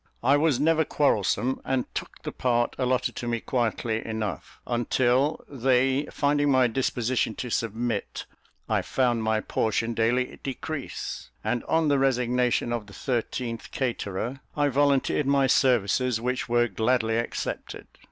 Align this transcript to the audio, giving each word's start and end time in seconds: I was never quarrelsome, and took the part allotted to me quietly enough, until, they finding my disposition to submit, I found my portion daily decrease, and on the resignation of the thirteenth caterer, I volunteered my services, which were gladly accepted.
I 0.23 0.35
was 0.35 0.59
never 0.59 0.83
quarrelsome, 0.83 1.61
and 1.63 1.85
took 1.93 2.23
the 2.23 2.31
part 2.31 2.75
allotted 2.79 3.15
to 3.17 3.27
me 3.27 3.39
quietly 3.39 4.03
enough, 4.03 4.59
until, 4.65 5.45
they 5.47 6.07
finding 6.07 6.49
my 6.49 6.65
disposition 6.65 7.35
to 7.35 7.51
submit, 7.51 8.25
I 8.67 8.81
found 8.81 9.21
my 9.21 9.41
portion 9.41 9.93
daily 9.93 10.39
decrease, 10.41 11.29
and 11.43 11.63
on 11.65 11.87
the 11.89 11.99
resignation 11.99 12.73
of 12.73 12.87
the 12.87 12.93
thirteenth 12.95 13.69
caterer, 13.69 14.39
I 14.57 14.69
volunteered 14.69 15.27
my 15.27 15.45
services, 15.45 16.19
which 16.19 16.49
were 16.49 16.67
gladly 16.67 17.15
accepted. 17.17 17.85